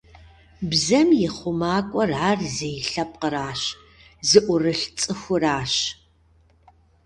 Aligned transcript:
Бзэм 0.69 1.09
и 1.25 1.27
хъумакӀуэр 1.35 2.11
ар 2.29 2.39
зей 2.55 2.77
лъэпкъыращ, 2.89 3.61
зыӀурылъ 4.29 4.85
цӀыхуращ. 4.99 5.73